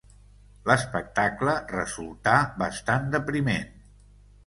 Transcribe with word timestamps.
L'espectacle 0.69 1.55
resultà 1.75 2.35
bastant 2.65 3.09
depriment. 3.19 3.73